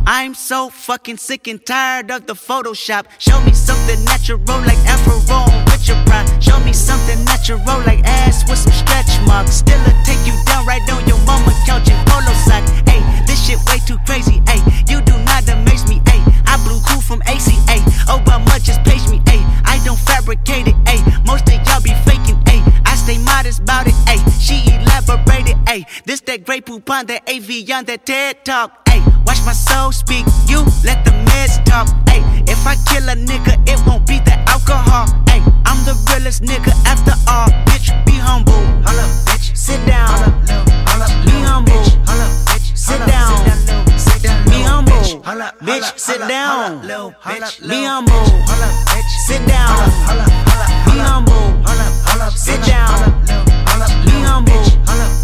I'm 0.06 0.34
so 0.34 0.70
fucking 0.70 1.18
sick 1.18 1.48
and 1.48 1.64
tired 1.66 2.12
of 2.12 2.26
the 2.26 2.34
Photoshop. 2.34 3.06
Show 3.20 3.40
me 3.42 3.54
something 3.54 4.04
natural 4.06 4.40
like 4.66 4.78
Afro 4.88 5.22
with 5.66 5.88
your 5.88 5.98
pride. 6.06 6.44
Show 6.44 6.60
me 6.62 6.74
something 6.74 7.24
natural 7.26 7.60
like 7.86 8.04
ass 8.04 8.44
with 8.50 8.58
some 8.58 8.74
stretch 8.74 9.21
on 27.74 27.86
that 27.86 28.06
TED 28.06 28.44
talk. 28.44 28.88
Hey, 28.90 29.00
watch 29.26 29.40
my 29.46 29.54
soul 29.54 29.92
speak. 29.92 30.26
You 30.48 30.60
let 30.84 31.06
the 31.06 31.12
meds 31.28 31.64
talk. 31.64 31.88
Hey, 32.10 32.22
if 32.48 32.66
I 32.68 32.76
kill 32.90 33.08
a 33.08 33.16
nigga, 33.16 33.56
it 33.68 33.80
won't 33.88 34.06
be 34.08 34.20
the 34.20 34.36
alcohol. 34.50 35.08
Hey, 35.30 35.42
I'm 35.66 35.80
the 35.86 35.96
realest 36.10 36.44
nigga 36.44 36.72
after 36.86 37.14
all. 37.30 37.48
Bitch, 37.68 37.90
be 38.06 38.14
humble. 38.14 38.54
bitch. 39.28 39.56
Sit 39.56 39.80
down. 39.86 40.44
Be 41.26 41.32
humble. 41.48 41.84
Sit 42.76 43.00
down. 43.08 43.36
Be 44.50 44.60
humble. 44.64 44.94
Bitch, 45.62 46.00
sit 46.00 46.20
down. 46.28 46.82
Be 46.82 47.84
humble. 47.86 48.26
Sit 49.28 49.46
down. 49.48 49.78
Be 50.86 50.98
humble. 51.00 51.48
Sit 52.36 52.62
down. 52.66 53.24
Be 54.06 54.22
humble 54.28 55.21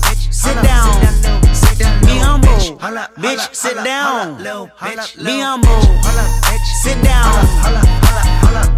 bitch. 2.76 2.82
Holla, 2.82 3.10
bitch, 3.16 3.40
holla, 3.40 3.54
sit 3.54 3.76
down. 3.84 4.34
Holla, 4.34 4.44
little 4.44 4.68
bitch. 4.78 5.26
Be 5.26 5.42
on 5.42 5.62
bitch, 5.62 6.66
Sit 6.84 7.04
down. 7.04 8.77